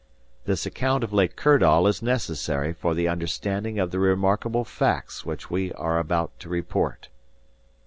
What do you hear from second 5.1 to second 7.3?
which we are about to report."